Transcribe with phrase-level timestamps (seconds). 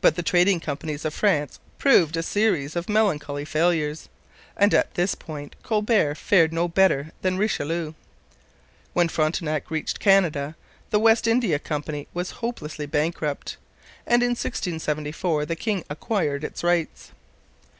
[0.00, 4.08] But the trading companies of France proved a series of melancholy failures,
[4.56, 7.94] and at this point Colbert fared no better than Richelieu.
[8.94, 10.56] When Frontenac reached Canada
[10.90, 13.56] the West India Company was hopelessly bankrupt,
[14.08, 17.12] and in 1674 the king acquired its rights.